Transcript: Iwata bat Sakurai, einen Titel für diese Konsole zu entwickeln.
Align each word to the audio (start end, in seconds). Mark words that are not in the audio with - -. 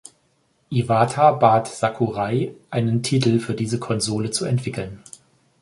Iwata 0.71 1.31
bat 1.33 1.67
Sakurai, 1.67 2.55
einen 2.71 3.03
Titel 3.03 3.37
für 3.37 3.53
diese 3.53 3.77
Konsole 3.77 4.31
zu 4.31 4.45
entwickeln. 4.45 5.03